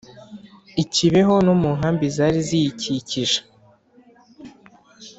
i 0.81 0.83
Kibeho 0.93 1.35
no 1.45 1.53
mu 1.61 1.69
nkambi 1.77 2.05
zari 2.15 2.39
ziyikikije. 2.47 3.39